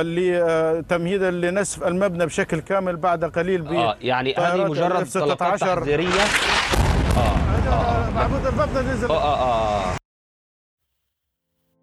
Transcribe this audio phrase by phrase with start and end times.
[0.00, 6.10] لتمهيدا لنسف المبنى بشكل كامل بعد قليل اه يعني هذه مجرد طلقات تحذيريه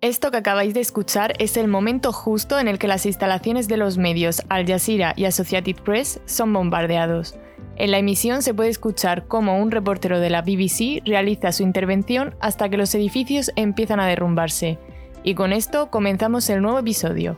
[0.01, 3.77] Esto que acabáis de escuchar es el momento justo en el que las instalaciones de
[3.77, 7.35] los medios Al Jazeera y Associated Press son bombardeados.
[7.77, 12.35] En la emisión se puede escuchar cómo un reportero de la BBC realiza su intervención
[12.41, 14.77] hasta que los edificios empiezan a derrumbarse.
[15.23, 17.37] Y con esto comenzamos el nuevo episodio.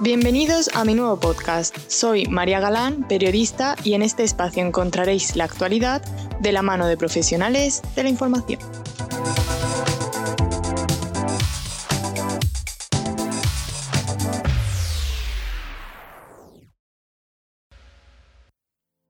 [0.00, 1.76] Bienvenidos a mi nuevo podcast.
[1.88, 6.02] Soy María Galán, periodista, y en este espacio encontraréis la actualidad
[6.38, 8.60] de la mano de profesionales de la información.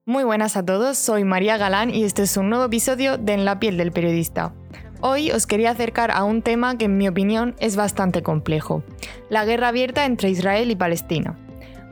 [0.06, 3.44] Muy buenas a todos, soy María Galán y este es un nuevo episodio de En
[3.44, 4.54] la piel del periodista.
[5.00, 8.82] Hoy os quería acercar a un tema que en mi opinión es bastante complejo,
[9.30, 11.36] la guerra abierta entre Israel y Palestina.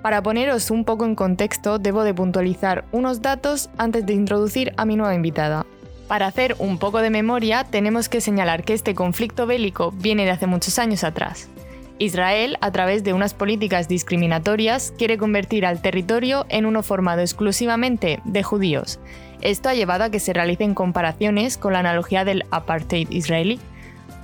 [0.03, 4.85] Para poneros un poco en contexto, debo de puntualizar unos datos antes de introducir a
[4.85, 5.65] mi nueva invitada.
[6.09, 10.33] Para hacer un poco de memoria, tenemos que señalar que este conflicto bélico viene de
[10.33, 11.49] hace muchos años atrás.
[11.99, 18.21] Israel, a través de unas políticas discriminatorias, quiere convertir al territorio en uno formado exclusivamente
[18.25, 18.99] de judíos,
[19.43, 23.61] esto ha llevado a que se realicen comparaciones con la analogía del apartheid israelí,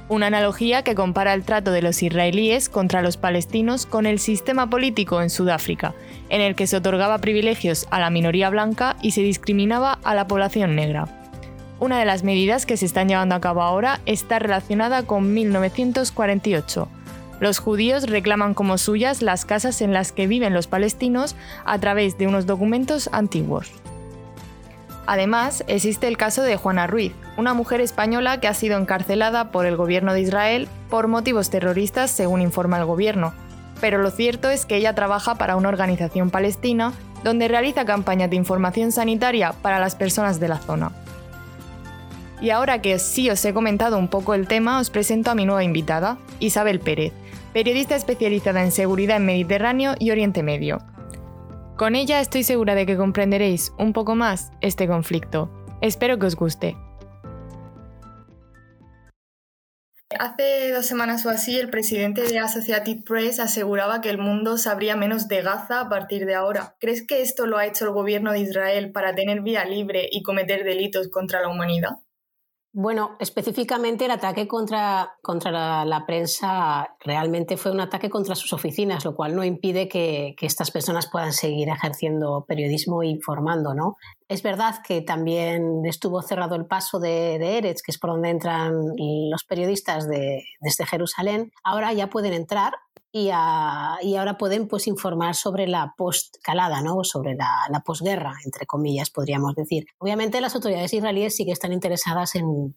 [0.08, 4.68] una analogía que compara el trato de los israelíes contra los palestinos con el sistema
[4.68, 5.94] político en Sudáfrica,
[6.28, 10.26] en el que se otorgaba privilegios a la minoría blanca y se discriminaba a la
[10.26, 11.06] población negra.
[11.78, 16.88] Una de las medidas que se están llevando a cabo ahora está relacionada con 1948.
[17.42, 22.16] Los judíos reclaman como suyas las casas en las que viven los palestinos a través
[22.16, 23.72] de unos documentos antiguos.
[25.06, 29.66] Además, existe el caso de Juana Ruiz, una mujer española que ha sido encarcelada por
[29.66, 33.34] el gobierno de Israel por motivos terroristas, según informa el gobierno.
[33.80, 36.92] Pero lo cierto es que ella trabaja para una organización palestina
[37.24, 40.92] donde realiza campañas de información sanitaria para las personas de la zona.
[42.40, 45.44] Y ahora que sí os he comentado un poco el tema, os presento a mi
[45.44, 47.12] nueva invitada, Isabel Pérez,
[47.52, 50.78] periodista especializada en seguridad en Mediterráneo y Oriente Medio.
[51.76, 55.50] Con ella estoy segura de que comprenderéis un poco más este conflicto.
[55.80, 56.76] Espero que os guste.
[60.18, 64.94] Hace dos semanas o así, el presidente de Associated Press aseguraba que el mundo sabría
[64.94, 66.76] menos de Gaza a partir de ahora.
[66.78, 70.22] ¿Crees que esto lo ha hecho el gobierno de Israel para tener vía libre y
[70.22, 71.96] cometer delitos contra la humanidad?
[72.74, 79.04] Bueno, específicamente el ataque contra, contra la, prensa realmente fue un ataque contra sus oficinas,
[79.04, 83.98] lo cual no impide que, estas personas puedan seguir ejerciendo periodismo e informando, ¿no?
[84.32, 88.72] Es verdad que también estuvo cerrado el paso de, Eretz, que es por donde entran
[89.30, 91.52] los periodistas de, desde Jerusalén.
[91.62, 92.72] Ahora ya pueden entrar,
[93.12, 97.04] y, ahora pueden pues, informar sobre la postcalada, ¿no?
[97.04, 99.84] sobre la, la, posguerra, entre comillas, podríamos decir.
[99.98, 102.74] Obviamente las autoridades israelíes sí que están interesadas en,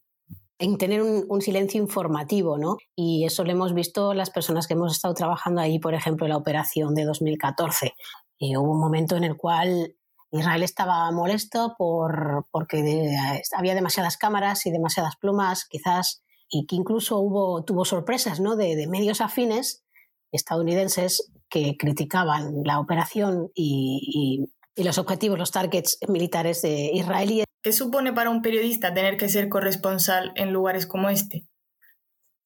[0.60, 2.76] en tener un, silencio informativo, ¿no?
[2.98, 6.32] Y eso lo hemos visto las personas que hemos estado trabajando ahí, por ejemplo, en
[6.32, 7.94] la operación de 2014.
[8.38, 9.96] Y hubo un momento en el cual
[10.38, 13.18] Israel estaba molesto por, porque
[13.56, 18.56] había demasiadas cámaras y demasiadas plumas, quizás, y que incluso hubo, tuvo sorpresas ¿no?
[18.56, 19.86] de, de medios afines
[20.32, 27.46] estadounidenses que criticaban la operación y, los objetivos, los targets militares de israelíes.
[27.64, 31.48] ¿Qué supone para un periodista tener que ser corresponsal en lugares como este?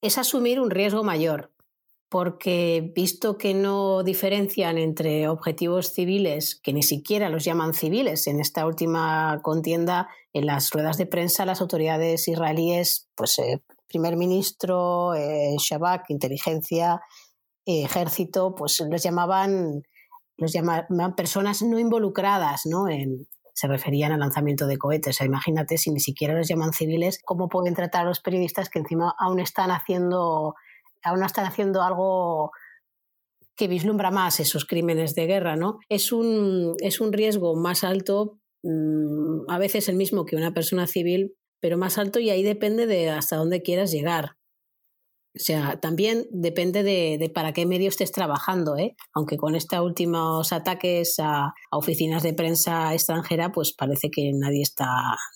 [0.02, 1.52] Es asumir un riesgo mayor,
[2.10, 8.40] porque visto que no diferencian entre objetivos civiles, que ni siquiera los llaman civiles, en
[8.40, 15.14] esta última contienda, en las ruedas de prensa, las autoridades israelíes, pues eh, primer ministro,
[15.14, 17.02] eh, Shabak, inteligencia,
[17.66, 19.84] ejército, pues les llamaban,
[20.38, 22.90] los llamaban personas no involucradas, ¿no?
[22.90, 23.28] En,
[23.60, 25.20] se referían al lanzamiento de cohetes.
[25.20, 29.14] imagínate si ni siquiera los llaman civiles, cómo pueden tratar a los periodistas que encima
[29.20, 30.56] aún están haciendo,
[31.04, 32.52] aún están haciendo algo
[33.56, 35.80] que vislumbra más esos crímenes de guerra, ¿no?
[35.90, 40.88] Es un, es un riesgo más alto, mm, a veces el mismo que una persona
[40.88, 44.38] civil, pero más alto y ahí depende de hasta dónde quieras llegar.
[45.36, 48.96] O sea, también depende de, para qué medio estés trabajando, ¿eh?
[49.14, 54.88] aunque con estos últimos ataques a, oficinas de prensa extranjera, pues parece que nadie está,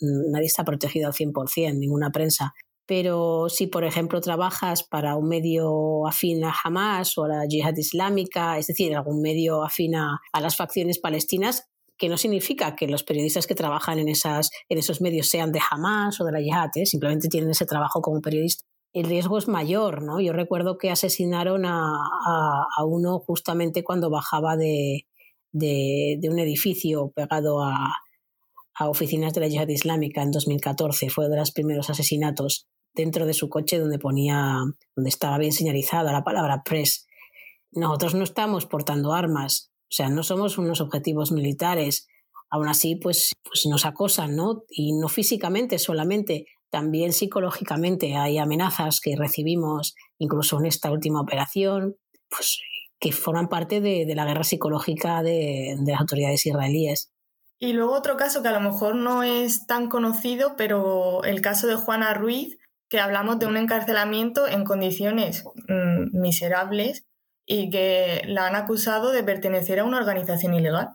[0.02, 2.54] nadie está protegido al 100%, ninguna prensa.
[2.86, 7.78] Pero si, por ejemplo, trabajas para un medio afín a Hamas o a la yihad
[7.78, 13.04] islámica, es decir, algún medio afín a, las facciones palestinas, que no significa que los
[13.04, 16.70] periodistas que trabajan en, esas, en esos medios sean de Hamas o de la yihad,
[16.76, 16.86] ¿eh?
[16.86, 20.22] simplemente tienen ese trabajo como periodista el riesgo es mayor, ¿no?
[20.22, 21.96] Yo recuerdo que asesinaron a,
[22.78, 25.08] a, uno justamente cuando bajaba de,
[25.52, 27.92] de, un edificio pegado a,
[28.76, 31.10] a, oficinas de la Yihad Islámica en 2014.
[31.10, 34.60] Fue de los primeros asesinatos dentro de su coche donde ponía,
[34.96, 37.08] donde estaba bien señalizada la palabra press.
[37.72, 42.08] Nosotros no estamos portando armas, o sea, no somos unos objetivos militares.
[42.50, 44.64] Aún así, pues, pues nos acosan, ¿no?
[44.70, 51.96] Y no físicamente solamente, también psicológicamente hay amenazas que recibimos, incluso en esta última operación,
[52.28, 52.60] pues,
[53.00, 57.12] que forman parte de, la guerra psicológica de, las autoridades israelíes.
[57.60, 61.68] Y luego otro caso que a lo mejor no es tan conocido, pero el caso
[61.68, 62.58] de Juana Ruiz,
[62.94, 67.08] que hablamos de un encarcelamiento en condiciones mm, miserables
[67.44, 70.90] y que la han acusado de pertenecer a una organización ilegal.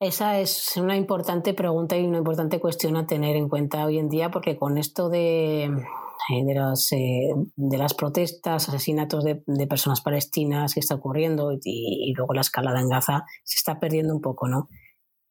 [0.00, 4.08] Esa es una importante pregunta y una importante cuestión a tener en cuenta hoy en
[4.08, 10.00] día, porque con esto de, eh, de, las, eh, de las protestas, asesinatos de, personas
[10.00, 14.48] palestinas que está ocurriendo y, luego la escalada en Gaza, se está perdiendo un poco,
[14.48, 14.68] ¿no?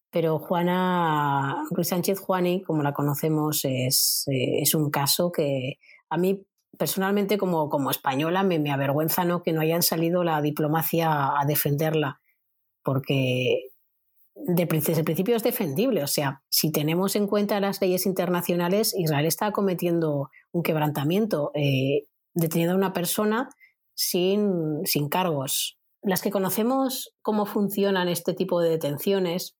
[0.09, 5.79] Pero Juana, Ruiz Sánchez Juani, como la conocemos, es, eh, es un caso que
[6.13, 6.45] a mí
[6.77, 9.41] personalmente como, como española me, avergüenza ¿no?
[9.41, 12.21] que no hayan salido la diplomacia a defenderla,
[12.83, 13.69] porque
[14.35, 16.03] desde el principio es defendible.
[16.03, 22.05] O sea, si tenemos en cuenta las leyes internacionales, Israel está cometiendo un quebrantamiento, eh,
[22.33, 23.49] deteniendo a una persona
[23.95, 25.77] sin, sin cargos.
[26.01, 29.55] Las que conocemos cómo funcionan este tipo de detenciones,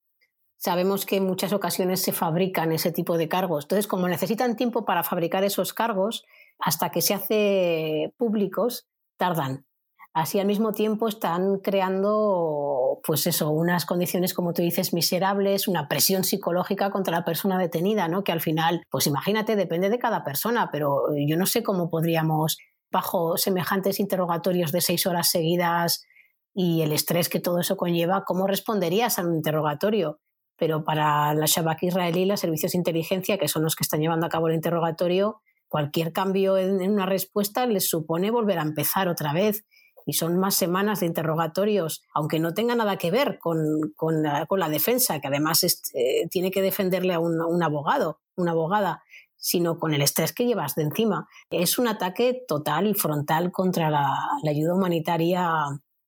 [0.57, 3.65] sabemos que en muchas ocasiones se fabrican ese tipo de cargos.
[3.65, 6.23] Entonces, como necesitan tiempo para fabricar esos cargos,
[6.63, 8.88] hasta que se hace públicos,
[9.18, 9.65] tardan.
[10.13, 15.88] Así al mismo tiempo están creando, pues eso, unas condiciones, como tú dices, miserables, una
[15.89, 18.24] presión psicológica contra la persona detenida, ¿no?
[18.24, 22.57] Que al final, pues imagínate, depende de cada persona, pero yo no sé cómo podríamos,
[22.92, 26.06] bajo semejantes interrogatorios de seis horas seguidas
[26.54, 30.19] y el estrés que todo eso conlleva, ¿cómo responderías a un interrogatorio?
[30.57, 34.27] Pero para la Shabak israelí, los servicios de inteligencia, que son los que están llevando
[34.27, 35.42] a cabo el interrogatorio,
[35.73, 39.65] cualquier cambio en, una respuesta les supone volver a empezar otra vez.
[40.05, 43.57] Y son más semanas de interrogatorios, aunque no tenga nada que ver con,
[43.95, 49.01] con, la, defensa, que además eh, tiene que defenderle a un, abogado, una abogada,
[49.35, 51.27] sino con el estrés que llevas de encima.
[51.49, 55.49] Es un ataque total y frontal contra la, la ayuda humanitaria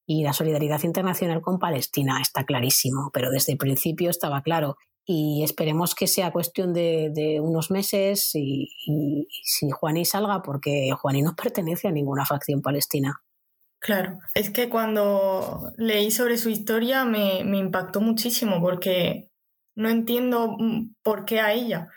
[0.06, 5.44] y la solidaridad internacional con Palestina, está clarísimo, pero desde el principio estaba claro y
[5.44, 11.88] esperemos que sea cuestión de, unos meses y, si Juaní salga, porque Juaní no pertenece
[11.88, 13.22] a ninguna facción palestina.
[13.80, 19.30] Claro, es que cuando leí sobre su historia me, me impactó muchísimo porque
[19.76, 21.90] no entiendo mm, por qué a ella.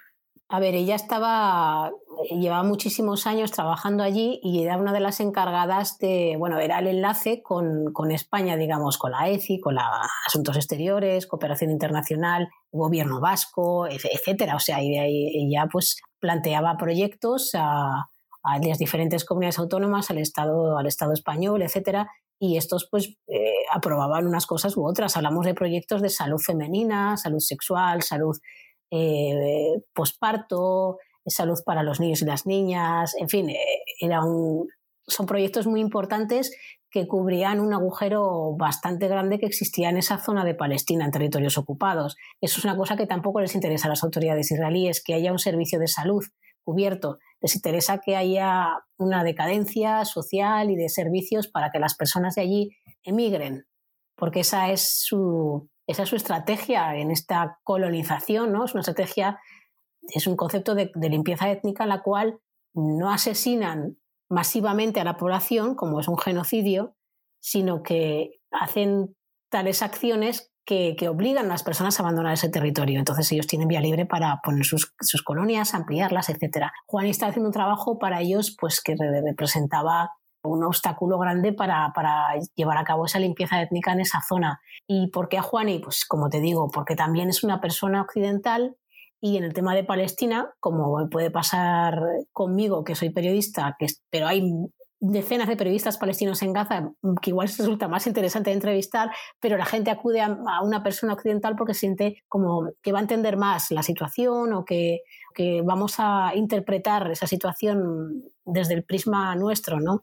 [0.50, 1.93] A ver, ella estaba,
[2.31, 6.87] llevaba muchísimos años trabajando allí y era una de las encargadas de, bueno, era el
[6.87, 13.21] enlace con, con España, digamos, con la ECI, con la Asuntos Exteriores, Cooperación Internacional, Gobierno
[13.21, 14.56] Vasco, etcétera.
[14.56, 18.09] O sea, ella pues planteaba proyectos a,
[18.43, 22.09] a las diferentes comunidades autónomas, al Estado, al Estado español, etcétera,
[22.39, 25.17] y estos pues eh, aprobaban unas cosas u otras.
[25.17, 28.37] Hablamos de proyectos de salud femenina, salud sexual, salud
[28.90, 33.58] eh, posparto, salud para los niños y las niñas, en fin, eh,
[34.00, 34.23] era
[35.11, 36.52] son proyectos muy importantes
[36.90, 41.59] que cubrían un agujero bastante grande que existía en esa zona de Palestina, en territorios
[41.59, 42.16] ocupados.
[42.40, 45.38] Eso es una cosa que tampoco les interesa a las autoridades israelíes, que haya un
[45.38, 46.25] servicio de salud
[46.64, 47.18] cubierto.
[47.40, 52.42] Les interesa que haya una decadencia social y de servicios para que las personas de
[52.42, 52.71] allí
[53.04, 53.66] emigren,
[54.16, 58.66] porque esa es su, esa es su estrategia en esta colonización, ¿no?
[58.66, 59.40] Es una estrategia,
[60.02, 62.40] es un concepto de, limpieza étnica en la cual
[62.75, 63.97] no asesinan
[64.28, 66.95] masivamente a la población, como es un genocidio,
[67.40, 69.16] sino que hacen
[69.50, 72.99] tales acciones que, obligan a las personas a abandonar ese territorio.
[72.99, 76.66] Entonces ellos tienen vía libre para poner sus, sus colonias, ampliarlas, etc.
[76.85, 80.11] Juan está haciendo un trabajo para ellos pues, que representaba
[80.49, 81.93] un obstáculo grande para,
[82.55, 84.61] llevar a cabo esa limpieza étnica en esa zona.
[84.87, 85.78] ¿Y por qué a Juani?
[85.78, 88.76] Pues como te digo, porque también es una persona occidental
[89.21, 92.00] y en el tema de Palestina, como puede pasar
[92.33, 94.43] conmigo, que soy periodista, que, pero hay
[95.00, 96.90] decenas de periodistas palestinos en Gaza
[97.23, 101.75] que igual resulta más interesante entrevistar, pero la gente acude a, una persona occidental porque
[101.75, 105.02] siente como que va a entender más la situación o que,
[105.35, 110.02] que vamos a interpretar esa situación desde el prisma nuestro, ¿no?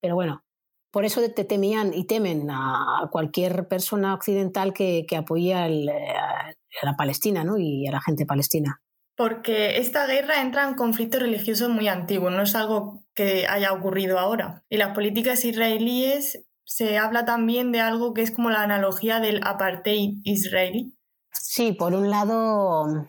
[0.00, 0.44] Pero bueno,
[0.90, 6.96] por eso te temían y temen a cualquier persona occidental que, que apoye a la
[6.96, 7.58] Palestina ¿no?
[7.58, 8.80] y a la gente palestina.
[9.16, 14.18] Porque esta guerra entra en conflictos religiosos muy antiguos, no es algo que haya ocurrido
[14.18, 14.64] ahora.
[14.68, 19.40] Y las políticas israelíes se habla también de algo que es como la analogía del
[19.42, 20.94] apartheid israelí.
[21.32, 23.08] Sí, por un lado,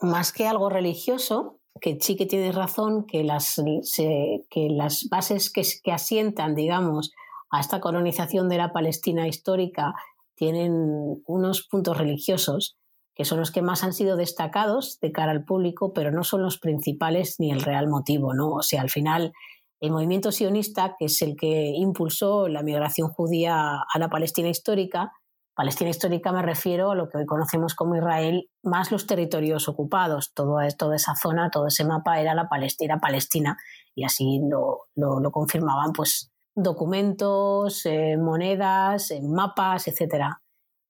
[0.00, 3.60] más que algo religioso, que sí que tienes razón, que las,
[3.96, 7.12] que las bases que, que asientan, digamos,
[7.50, 9.94] a esta colonización de la Palestina histórica
[10.34, 12.76] tienen unos puntos religiosos
[13.18, 16.40] que son los que más han sido destacados de cara al público, pero no son
[16.40, 18.52] los principales ni el real motivo, ¿no?
[18.52, 19.32] O sea, al final
[19.80, 25.10] el movimiento sionista, que es el que impulsó la migración judía a la Palestina histórica,
[25.58, 30.32] Palestina histórica me refiero a lo que hoy conocemos como Israel, más los territorios ocupados.
[30.32, 33.56] Toda, toda esa zona, todo ese mapa era la Palestina, Palestina
[33.92, 40.26] y así lo, lo, confirmaban pues, documentos, eh, monedas, eh, mapas, etc.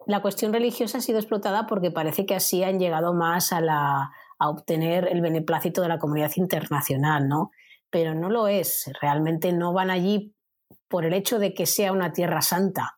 [0.05, 4.11] La cuestión religiosa ha sido explotada porque parece que así han llegado más a, la,
[4.39, 7.53] a obtener el beneplácito de la comunidad internacional, ¿no?
[7.89, 8.93] Pero no lo es.
[9.01, 10.35] Realmente no van allí
[10.89, 12.98] por el hecho de que sea una tierra santa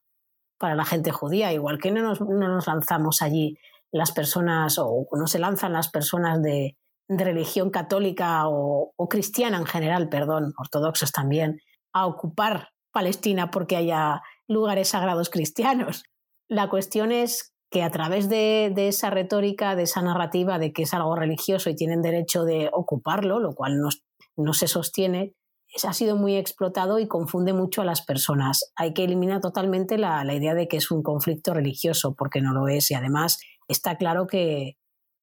[0.60, 3.56] para la gente judía, igual que no nos, no nos lanzamos allí
[3.90, 6.76] las personas o no se lanzan las personas de,
[7.08, 11.58] religión católica o, cristiana en general, perdón, ortodoxos también,
[11.92, 16.04] a ocupar Palestina porque haya lugares sagrados cristianos.
[16.48, 20.94] La cuestión es que a través de, esa retórica, de esa narrativa de que es
[20.94, 23.80] algo religioso y tienen derecho de ocuparlo, lo cual
[24.36, 25.34] no se sostiene,
[25.84, 28.72] ha sido muy explotado y confunde mucho a las personas.
[28.76, 32.68] Hay que eliminar totalmente la, idea de que es un conflicto religioso, porque no lo
[32.68, 32.90] es.
[32.90, 34.76] Y además está claro que,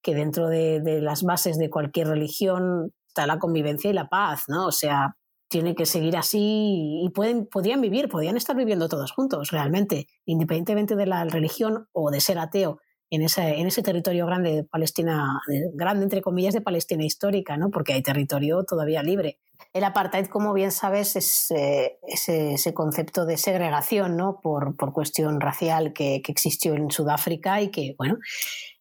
[0.03, 4.67] dentro de, las bases de cualquier religión está la convivencia y la paz, ¿no?
[4.67, 5.17] O sea,
[5.49, 10.95] tiene que seguir así y pueden, podrían vivir, podrían estar viviendo todos juntos, realmente, independientemente
[10.95, 15.39] de la religión o de ser ateo en ese, en ese territorio grande de Palestina,
[15.73, 17.69] grande entre comillas de Palestina histórica, ¿no?
[17.69, 19.39] porque hay territorio todavía libre.
[19.73, 24.39] El apartheid, como bien sabes, es eh, ese, concepto de segregación ¿no?
[24.41, 28.17] por, por cuestión racial que, que, existió en Sudáfrica y que, bueno,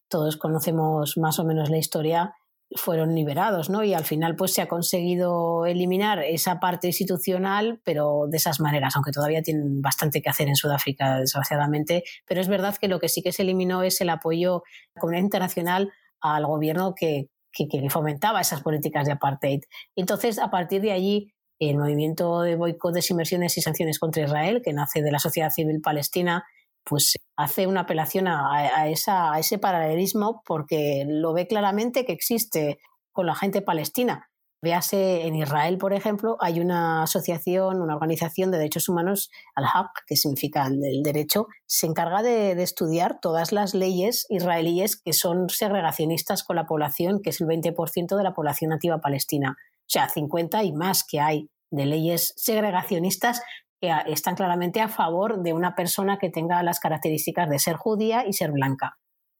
[0.07, 2.35] todos conocemos más o menos la historia
[2.75, 3.83] fueron liberados, ¿no?
[3.83, 8.95] Y al final pues se ha conseguido eliminar esa parte institucional, pero de esas maneras,
[8.95, 13.09] aunque todavía tienen bastante que hacer en Sudáfrica, desgraciadamente, pero es verdad que lo que
[13.09, 17.89] sí que se eliminó es el apoyo de la comunidad internacional al gobierno que, que,
[17.89, 19.61] fomentaba esas políticas de apartheid.
[19.95, 24.73] Entonces, a partir de allí, el movimiento de boicot, desinversiones y sanciones contra Israel, que
[24.73, 26.45] nace de la sociedad civil palestina,
[26.87, 32.79] pues hace una apelación a, ese paralelismo porque lo ve claramente que existe
[33.11, 34.29] con la gente palestina.
[34.59, 40.15] Véase en Israel, por ejemplo, hay una asociación, una organización de derechos humanos, Al-Haq, que
[40.15, 46.43] significa el, derecho, se encarga de, de, estudiar todas las leyes israelíes que son segregacionistas
[46.43, 49.57] con la población, que es el 20% de la población nativa palestina.
[49.59, 53.41] O sea, 50 y más que hay de leyes segregacionistas
[53.79, 58.25] que están claramente a favor de una persona que tenga las características de ser judía
[58.25, 58.97] y ser blanca.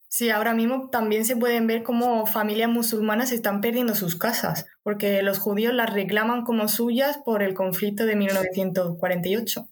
[0.10, 5.22] Sí, ahora mismo también se pueden ver cómo familias musulmanas están perdiendo sus casas, porque
[5.22, 9.68] los judíos las reclaman como suyas por el conflicto de 1948.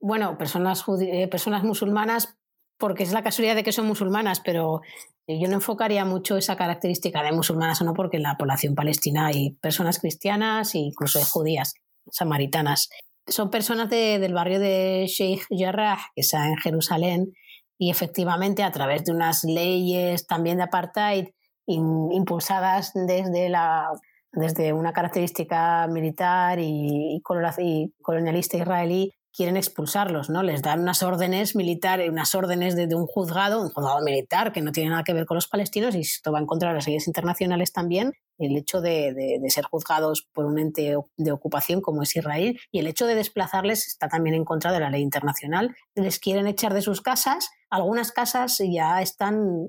[0.00, 2.36] Bueno, personas, eh, personas musulmanas,
[2.78, 4.80] porque es la casualidad de que son musulmanas, pero
[5.28, 9.26] yo no enfocaría mucho esa característica de musulmanas o no, porque en la población palestina
[9.26, 11.74] hay personas cristianas e incluso judías,
[12.10, 12.88] samaritanas
[13.26, 17.32] son personas del barrio de Sheikh Jarrah, que está en Jerusalén,
[17.78, 21.26] y efectivamente a través de unas leyes también de apartheid
[21.66, 23.88] impulsadas desde, la,
[24.32, 30.42] desde una característica militar y, y colonialista israelí, quieren expulsarlos, ¿no?
[30.42, 34.72] Les dan unas órdenes militares, unas órdenes de, un juzgado, un juzgado militar que no
[34.72, 37.06] tiene nada que ver con los palestinos y esto va en contra de las leyes
[37.06, 42.16] internacionales también, el hecho de, de, ser juzgados por un ente de ocupación como es
[42.16, 45.76] Israel y el hecho de desplazarles está también en contra de la ley internacional.
[45.94, 49.68] Les quieren echar de sus casas, algunas casas ya están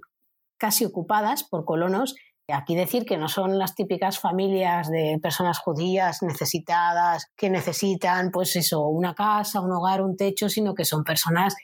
[0.58, 2.16] casi ocupadas por colonos
[2.50, 8.56] Aquí decir que no son las típicas familias de personas judías necesitadas que necesitan, pues
[8.56, 11.56] eso, una casa, un hogar, un techo, sino que son personas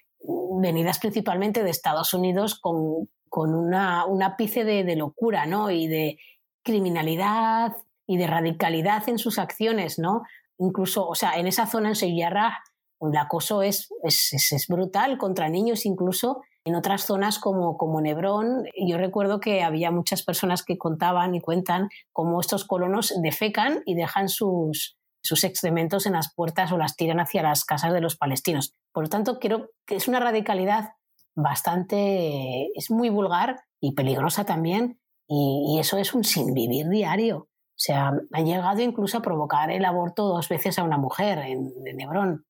[0.60, 5.72] venidas principalmente de Estados Unidos con, con una, un ápice de, locura, ¿no?
[5.72, 6.18] Y de
[6.64, 10.24] criminalidad y de radicalidad en sus acciones, ¿no?
[10.58, 12.60] Incluso, o sea, en esa zona en Seyarra
[13.00, 18.66] el acoso es, es, es brutal contra niños incluso en otras zonas como, como Nebrón,
[18.88, 23.96] yo recuerdo que había muchas personas que contaban y cuentan cómo estos colonos defecan y
[23.96, 28.16] dejan sus, sus excrementos en las puertas o las tiran hacia las casas de los
[28.16, 28.74] palestinos.
[28.92, 30.92] Por lo tanto, creo que es una radicalidad
[31.36, 37.38] bastante, es muy vulgar y peligrosa también, y, eso es un sin vivir diario.
[37.38, 42.00] O sea, han llegado incluso a provocar el aborto dos veces a una mujer en,
[42.00, 42.46] Hebrón.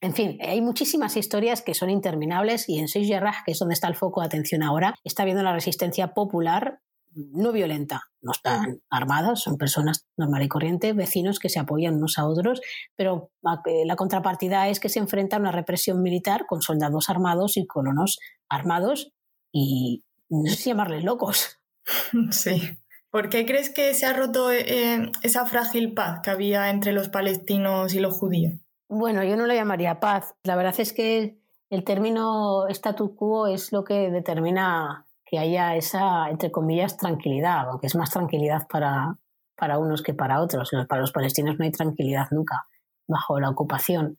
[0.00, 3.08] En fin, hay muchísimas historias que son interminables y en Seix
[3.44, 6.80] que es donde está el foco de atención ahora, está viendo la resistencia popular
[7.14, 8.02] no violenta.
[8.20, 12.60] No están armadas, son personas normal y corriente, vecinos que se apoyan unos a otros,
[12.96, 17.66] pero la contrapartida es que se enfrenta a una represión militar con soldados armados y
[17.66, 19.12] colonos armados
[19.52, 21.58] y no sé si llamarles locos.
[22.32, 22.78] Sí.
[23.10, 27.08] ¿Por qué crees que se ha roto eh, esa frágil paz que había entre los
[27.08, 28.60] palestinos y los judíos?
[28.88, 30.34] Bueno, yo no lo llamaría paz.
[30.44, 36.30] La verdad es que el término statu quo es lo que determina que haya esa,
[36.30, 39.18] entre comillas, tranquilidad, aunque es más tranquilidad para,
[39.54, 40.70] para unos que para otros.
[40.88, 42.66] Para los palestinos no hay tranquilidad nunca
[43.06, 44.16] bajo la ocupación.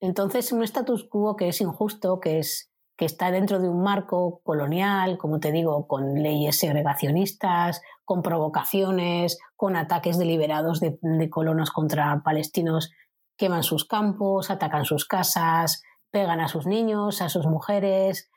[0.00, 4.40] Entonces, un status quo que es injusto, que, es, que está dentro de un marco
[4.44, 11.72] colonial, como te digo, con leyes segregacionistas, con provocaciones, con ataques deliberados de, de colonos
[11.72, 12.92] contra palestinos,
[13.36, 18.30] queman sus campos, atacan sus casas, pegan a sus niños, a sus mujeres.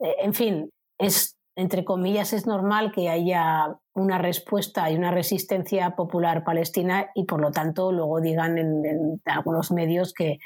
[0.00, 5.94] Eh, en fin, es entre comillas, es normal que haya una respuesta y una resistencia
[5.94, 10.38] popular palestina y por lo tanto luego digan en, algunos medios que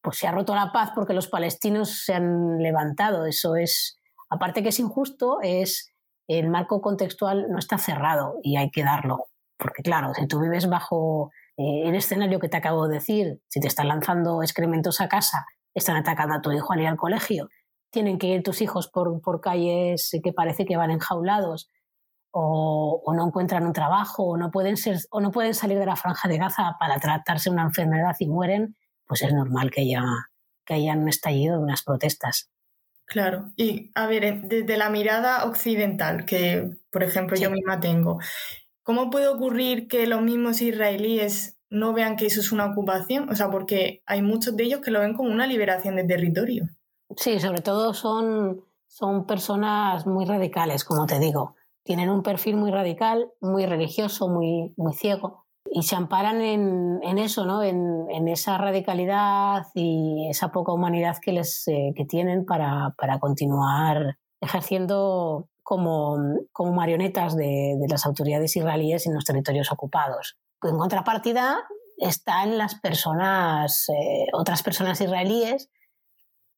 [0.00, 3.26] pues se ha roto la paz porque los palestinos se han levantado.
[3.26, 3.98] Eso es,
[4.30, 5.92] aparte que es injusto, es
[6.26, 9.26] el marco contextual no está cerrado y hay que darlo.
[9.58, 11.30] Porque claro, si tú vives bajo
[11.60, 15.44] eh, el escenario que te acabo de decir, si te están lanzando excrementos a casa,
[15.74, 17.50] están atacando a tu hijo al ir al colegio,
[17.90, 21.68] tienen que ir tus hijos por, por calles que parece que van enjaulados
[22.30, 25.84] o, o, no encuentran un trabajo o no, pueden ser, o no pueden salir de
[25.84, 28.76] la franja de Gaza para tratarse una enfermedad y mueren,
[29.06, 30.02] pues es normal que haya,
[30.64, 32.48] que hayan estallido unas protestas.
[33.04, 38.20] Claro, y a ver, desde la mirada occidental, que por ejemplo yo misma tengo,
[38.90, 43.30] ¿cómo puede ocurrir que los mismos israelíes no vean que eso es una ocupación?
[43.30, 46.66] O sea, porque hay muchos de ellos que lo ven como una liberación de territorio.
[47.16, 51.54] Sí, sobre todo son, son personas muy radicales, como te digo.
[51.84, 55.46] Tienen un perfil muy radical, muy religioso, muy, muy ciego.
[55.70, 57.62] Y se amparan en, en eso, ¿no?
[57.62, 63.20] En, en, esa radicalidad y esa poca humanidad que, les, eh, que tienen para, para,
[63.20, 66.18] continuar ejerciendo como,
[66.50, 70.36] como marionetas de, las autoridades israelíes en los territorios ocupados.
[70.62, 71.60] En contrapartida
[71.96, 75.70] están las personas, eh, otras personas israelíes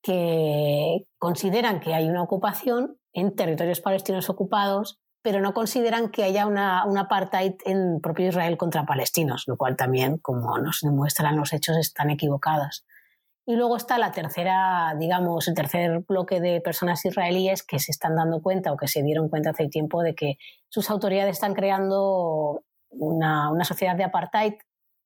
[0.03, 6.47] que consideran que hay una ocupación en territorios palestinos ocupados, pero no consideran que haya
[6.47, 11.77] una, apartheid en propio Israel contra palestinos, lo cual también, como nos demuestran los hechos,
[11.77, 12.87] están equivocados.
[13.45, 18.15] Y luego está la tercera, digamos, el tercer bloque de personas israelíes que se están
[18.15, 20.37] dando cuenta o que se dieron cuenta hace tiempo de que
[20.69, 24.55] sus autoridades están creando una, una sociedad de apartheid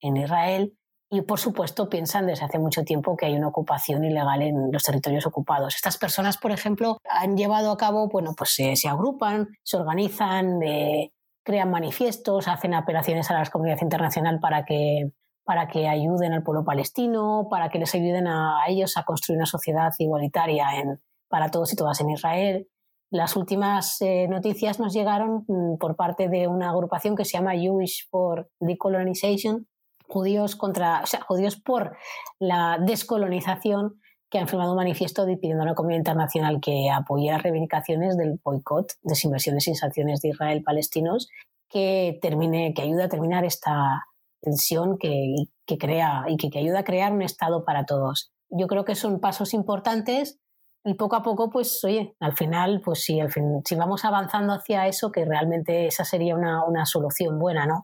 [0.01, 0.77] en Israel
[1.11, 4.83] y por supuesto piensan desde hace mucho tiempo que hay una ocupación ilegal en los
[4.83, 5.77] territorios ocupados.
[5.77, 11.12] Estas personas, por ejemplo, han llevado a cabo, bueno, pues se, agrupan, se organizan, eh,
[11.44, 15.12] crean manifiestos, hacen apelaciones a la comunidad internacional para que,
[15.46, 19.46] para que ayuden al pueblo palestino, para que les ayuden a, ellos a construir una
[19.46, 22.68] sociedad igualitaria en, para todos y todas en Israel.
[23.11, 27.54] Las últimas eh, noticias nos llegaron mm, por parte de una agrupación que se llama
[27.54, 29.68] Jewish for Decolonization,
[30.09, 31.96] judíos contra, o sea, judíos por
[32.40, 37.44] la descolonización que han firmado un manifiesto pidiendo a la comunidad internacional que apoye las
[37.44, 41.28] reivindicaciones del boicot, desinversiones y sanciones de Israel palestinos,
[41.70, 44.06] que termine, que ayude a terminar esta
[44.46, 45.35] tensión que,
[45.66, 48.30] que crea y que, que ayuda a crear un Estado para todos.
[48.48, 50.38] Yo creo que son pasos importantes
[50.85, 54.52] y poco a poco, pues, oye, al final, pues sí, al fin, si vamos avanzando
[54.52, 57.82] hacia eso, que realmente esa sería una, una solución buena, ¿no?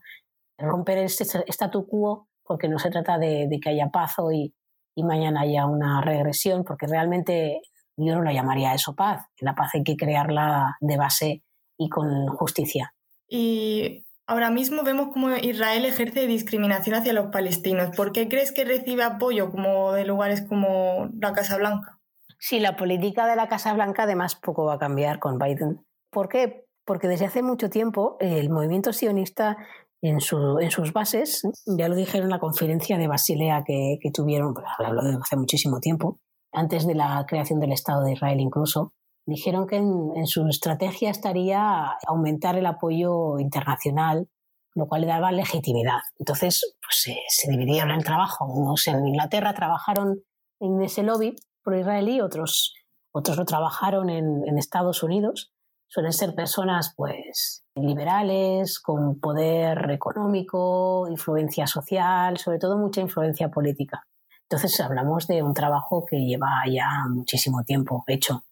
[0.58, 4.54] romper este statu quo, porque no se trata de, que haya paz hoy
[4.94, 7.60] y mañana haya una regresión, porque realmente
[7.96, 9.26] yo no la llamaría eso paz.
[9.40, 11.42] La paz hay que crearla de base
[11.78, 12.94] y con justicia.
[13.28, 17.94] Y ahora mismo vemos cómo Israel ejerce discriminación hacia los palestinos.
[17.96, 21.98] ¿Por qué crees que recibe apoyo como de lugares como la Casa Blanca?
[22.38, 25.84] Sí, la política de la Casa Blanca además poco va a cambiar con Biden.
[26.10, 26.66] ¿Por qué?
[26.84, 29.56] Porque desde hace mucho tiempo el movimiento sionista
[30.02, 35.04] en, sus bases, ya lo dijeron en la conferencia de Basilea que, tuvieron, pues, hablo
[35.04, 36.18] de hace muchísimo tiempo,
[36.52, 38.92] antes de la creación del Estado de Israel incluso,
[39.26, 44.28] dijeron que en, su estrategia estaría aumentar el apoyo internacional,
[44.74, 46.00] lo cual le daba legitimidad.
[46.18, 48.46] Entonces, pues, se, dividieron el trabajo.
[48.46, 50.22] Unos en Inglaterra trabajaron
[50.60, 52.74] en ese lobby pro-israelí, otros,
[53.12, 55.52] otros lo trabajaron en, en Estados Unidos
[55.92, 64.02] suelen ser personas pues liberales, con poder económico, influencia social, sobre todo mucha influencia política.
[64.48, 68.42] Entonces hablamos de un trabajo que lleva ya muchísimo tiempo hecho.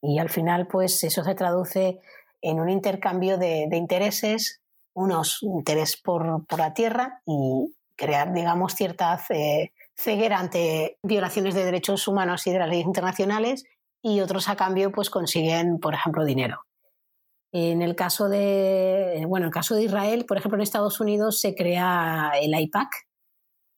[0.00, 2.00] Y al final, pues eso se traduce
[2.40, 4.60] en un intercambio de, intereses,
[4.94, 9.18] unos interés por, la tierra y crear, digamos, cierta
[9.96, 13.64] ceguera ante violaciones de derechos humanos y de las leyes internacionales
[14.00, 16.60] y otros a cambio pues consiguen, por ejemplo, dinero.
[17.50, 21.40] En el caso de, bueno, en el caso de Israel, por ejemplo, en Estados Unidos
[21.40, 22.88] se crea el IPAC.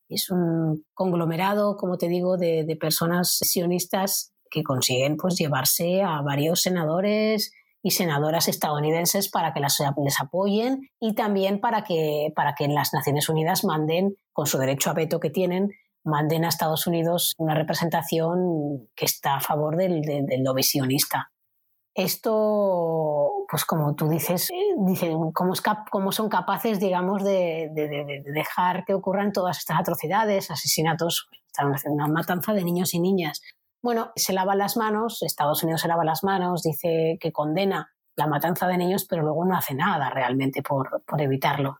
[0.08, 6.62] Es un conglomerado, como te digo, de personas sionistas que consiguen pues llevarse a varios
[6.62, 12.64] senadores y senadoras estadounidenses para que las, les apoyen y también para que, para que
[12.64, 15.70] en las Naciones Unidas manden, con su derecho a veto que tienen,
[16.04, 20.44] manden a Estados Unidos una representación que está a favor del, del, del.
[21.94, 24.48] Esto, pues como tú dices,
[24.86, 25.54] dice, ¿cómo,
[25.90, 27.68] cómo, son capaces, digamos, de,
[28.32, 31.28] dejar que ocurran todas estas atrocidades, asesinatos,
[31.86, 33.42] una matanza de niños y niñas?
[33.82, 38.26] Bueno, se lava las manos, Estados Unidos se lava las manos, dice que condena la
[38.26, 41.78] matanza de niños, pero luego no hace nada realmente por, por evitarlo.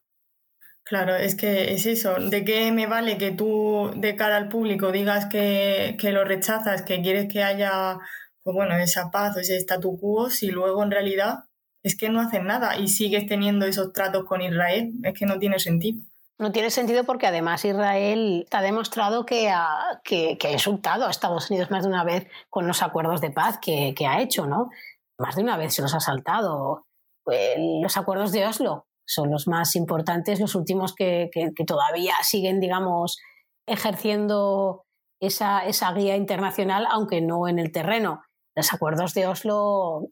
[0.82, 2.14] Claro, es que es eso.
[2.14, 6.82] ¿De qué me vale que tú, de cara al público, digas que, que lo rechazas,
[6.82, 7.98] que quieres que haya
[8.42, 11.44] pues bueno, esa paz o ese statu quo, si luego en realidad
[11.82, 14.92] es que no hacen nada y sigues teniendo esos tratos con Israel?
[15.02, 16.02] Es que no tiene sentido.
[16.40, 21.50] No tiene sentido porque además Israel ha demostrado que ha, que, ha insultado a Estados
[21.50, 24.70] Unidos más de una vez con los acuerdos de paz que, ha hecho, ¿no?
[25.18, 26.86] Más de una vez se los ha saltado.
[27.24, 32.58] Pues, los acuerdos de Oslo son los más importantes, los últimos que, que todavía siguen,
[32.58, 33.18] digamos,
[33.66, 34.86] ejerciendo
[35.20, 38.22] esa, esa guía internacional, aunque no en el terreno.
[38.56, 40.08] Los acuerdos de Oslo,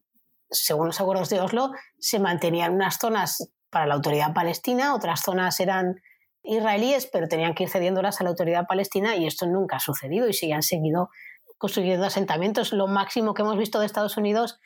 [0.51, 5.59] según los acuerdos de Oslo, se mantenían unas zonas para la autoridad palestina, otras zonas
[5.61, 6.03] eran
[6.49, 10.29] israelíes, pero tenían que ir cediéndolas a la autoridad palestina y esto nunca ha sucedido
[10.29, 11.11] y se han seguido
[11.59, 12.73] construyendo asentamientos.
[12.73, 14.59] Lo máximo que hemos visto de Estados Unidos,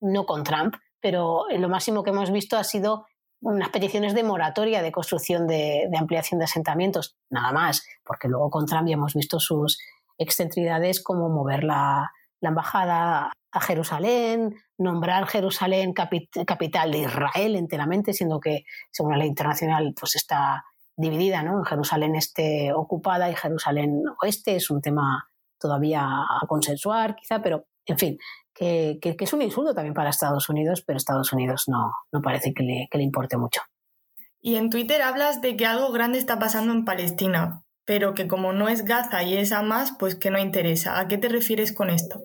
[0.00, 3.06] no con Trump, pero lo máximo que hemos visto ha sido
[3.40, 8.66] unas peticiones de moratoria de construcción de, ampliación de asentamientos, nada más, porque luego con
[8.66, 9.78] Trump ya hemos visto sus
[10.18, 12.10] excentridades como mover la
[12.42, 19.92] embajada a Jerusalén, nombrar Jerusalén capital de Israel enteramente, siendo que, según la ley internacional,
[19.98, 20.64] pues está
[20.96, 21.58] dividida, ¿no?
[21.58, 27.66] En Jerusalén este ocupada y Jerusalén oeste es un tema todavía a consensuar, quizá, pero
[27.86, 28.18] en fin,
[28.54, 32.52] que, que, es un insulto también para Estados Unidos, pero Estados Unidos no, no parece
[32.52, 33.62] que le, que le importe mucho.
[34.40, 38.52] Y en Twitter hablas de que algo grande está pasando en Palestina, pero que como
[38.52, 40.98] no es Gaza y es Hamas, pues que no interesa.
[40.98, 42.22] ¿A qué te refieres con esto?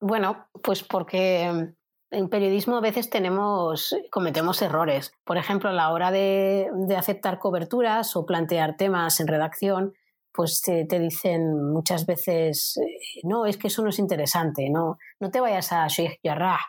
[0.00, 1.74] Bueno, pues porque
[2.10, 5.12] en periodismo a veces tenemos, cometemos errores.
[5.24, 9.94] Por ejemplo, a la hora de, aceptar coberturas o plantear temas en redacción,
[10.32, 15.30] pues te, dicen muchas veces, eh, no, es que eso no es interesante, no, no
[15.30, 16.60] te vayas a Sheikh Jarrah,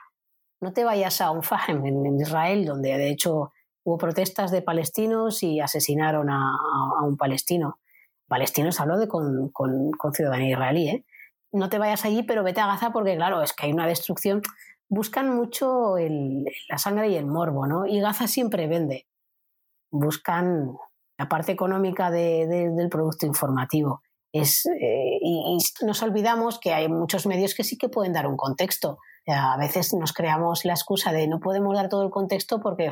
[0.62, 3.52] no te vayas a Unfahem en, Israel, donde de hecho
[3.84, 6.58] hubo protestas de palestinos y asesinaron a,
[7.04, 7.80] un palestino.
[8.28, 11.06] Palestinos hablo de con, con, con ciudadanía israelí, ¿eh?
[11.52, 14.41] no te vayas allí, pero vete a Gaza porque, claro, es que hay una destrucción.
[14.89, 15.95] Buscan mucho
[16.69, 17.86] la sangre y el morbo, ¿no?
[17.86, 19.08] Y Gaza siempre vende.
[19.91, 20.78] Buscan
[21.17, 24.02] la parte económica del producto informativo.
[24.32, 28.38] Es, eh, y, nos olvidamos que hay muchos medios que sí que pueden dar un
[28.38, 29.00] contexto.
[29.28, 32.91] A veces nos creamos la excusa de no podemos dar todo el contexto porque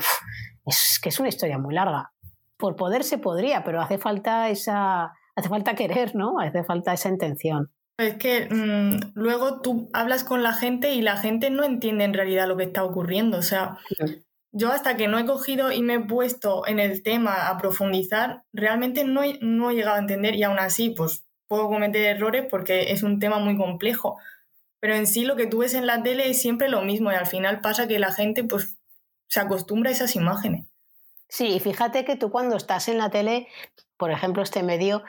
[0.66, 2.12] es que es una historia muy larga.
[2.58, 6.40] Por poder se podría, pero hace falta esa, hace falta querer, ¿no?
[6.40, 7.72] Hace falta esa intención.
[7.98, 12.14] Es que mm, luego tú hablas con la gente y la gente no entiende en
[12.14, 13.38] realidad lo que está ocurriendo.
[13.38, 13.78] O sea,
[14.52, 18.44] yo hasta que no he cogido y me he puesto en el tema a profundizar,
[18.54, 22.46] realmente no he, no he llegado a entender y aún así, pues puedo cometer errores
[22.50, 24.18] porque es un tema muy complejo.
[24.80, 27.16] Pero en sí lo que tú ves en la tele es siempre lo mismo y
[27.16, 28.78] al final pasa que la gente pues
[29.28, 30.68] se acostumbra a esas imágenes.
[31.28, 33.48] Sí, fíjate que tú cuando estás en la tele,
[33.98, 35.04] por ejemplo, este medio,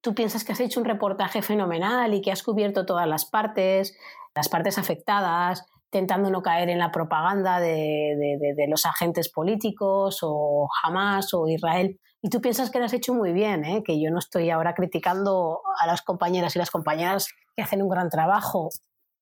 [0.00, 3.96] tú piensas que has hecho un reportaje fenomenal y que has cubierto todas las partes,
[4.34, 11.34] las partes afectadas, intentando no caer en la propaganda de, los agentes políticos o Hamas
[11.34, 11.98] o Israel.
[12.22, 13.82] Y tú piensas que lo has hecho muy bien, ¿eh?
[13.84, 17.88] que yo no estoy ahora criticando a las compañeras y las compañeras que hacen un
[17.88, 18.68] gran trabajo,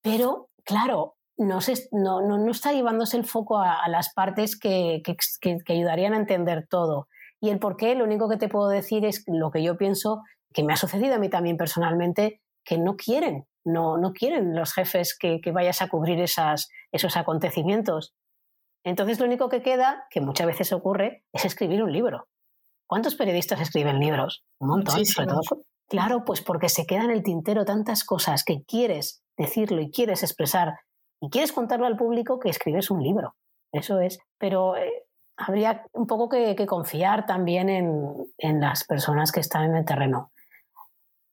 [0.02, 1.60] pero claro, no,
[1.92, 7.06] no, está llevándose el foco a, las partes que, que ayudarían a entender todo.
[7.40, 10.22] Y el por qué, lo único que te puedo decir es lo que yo pienso
[10.52, 14.72] que me ha sucedido a mí también personalmente, que no quieren, no, no quieren los
[14.72, 18.14] jefes que, vayas a cubrir esas, esos acontecimientos.
[18.84, 22.28] Entonces lo único que queda, que muchas veces ocurre, es escribir un libro.
[22.86, 24.44] ¿Cuántos periodistas escriben libros?
[24.60, 25.40] Un montón, sobre todo.
[25.88, 30.22] Claro, pues porque se queda en el tintero tantas cosas que quieres decirlo y quieres
[30.22, 30.74] expresar
[31.20, 33.34] y quieres contarlo al público que escribes un libro.
[33.72, 34.18] Eso es.
[34.38, 35.06] Pero eh,
[35.36, 40.32] habría un poco que, confiar también en, las personas que están en el terreno,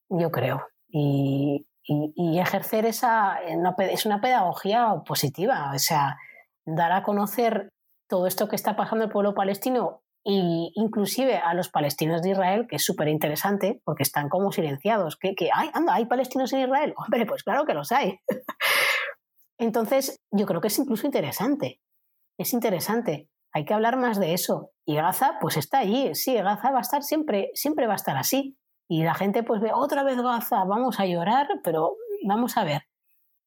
[0.10, 0.68] yo creo.
[0.90, 1.66] Y,
[2.40, 6.18] ejercer esa, es una pedagogía positiva, o sea,
[6.66, 7.70] dar a conocer
[8.08, 12.66] todo esto que está pasando el pueblo palestino e inclusive a los palestinos de Israel,
[12.68, 15.18] que es súper interesante porque están como silenciados.
[15.18, 15.70] ¿Qué, hay?
[15.74, 16.96] Anda, ¿hay palestinos en Israel?
[16.98, 18.20] Hombre, pues claro que los hay.
[19.60, 21.80] Entonces, yo creo que es incluso interesante.
[22.40, 23.30] Es interesante.
[23.54, 24.72] Hay que hablar más de eso.
[24.86, 26.14] Y Gaza, pues está allí.
[26.16, 28.58] Sí, Gaza va a estar siempre, siempre va a estar así.
[28.88, 31.96] Y la gente, pues ve otra vez Gaza, vamos a llorar, pero
[32.26, 32.84] vamos a ver.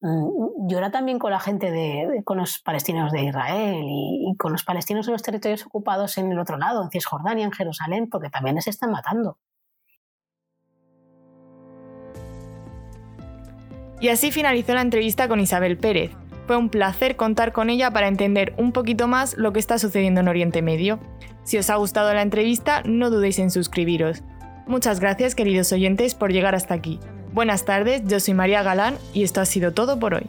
[0.00, 4.62] Mm, llora también con la gente de, con los palestinos de Israel y, con los
[4.62, 8.56] palestinos en los territorios ocupados en el otro lado, en Cisjordania, en Jerusalén, porque también
[8.56, 9.38] les están matando.
[14.00, 16.12] Y así finalizó la entrevista con Isabel Pérez.
[16.46, 20.20] Fue un placer contar con ella para entender un poquito más lo que está sucediendo
[20.20, 21.00] en Oriente Medio.
[21.42, 24.22] Si os ha gustado la entrevista, no dudéis en suscribiros.
[24.68, 27.00] Muchas gracias queridos oyentes por llegar hasta aquí.
[27.32, 30.26] Buenas tardes, yo soy María Galán y esto ha sido todo por hoy.